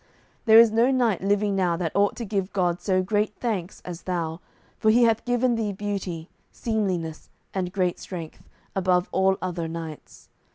There 0.45 0.57
is 0.57 0.71
no 0.71 0.89
knight 0.89 1.21
living 1.21 1.55
now 1.55 1.77
that 1.77 1.95
ought 1.95 2.15
to 2.15 2.25
give 2.25 2.51
God 2.53 2.81
so 2.81 3.03
great 3.03 3.35
thanks 3.35 3.83
as 3.85 4.01
thou; 4.01 4.39
for 4.79 4.89
He 4.89 5.03
hath 5.03 5.25
given 5.25 5.53
thee 5.53 5.73
beauty, 5.73 6.27
seemliness, 6.51 7.29
and 7.53 7.71
great 7.71 7.99
strength, 7.99 8.41
above 8.75 9.09
all 9.11 9.37
other 9.43 9.67
knights. 9.67 10.29